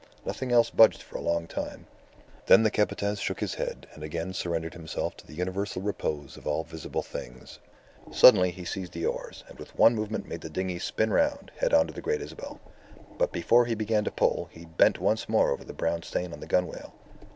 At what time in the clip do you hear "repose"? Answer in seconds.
5.79-6.37